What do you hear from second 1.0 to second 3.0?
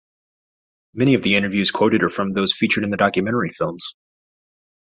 of the interviews quoted are from those featured in the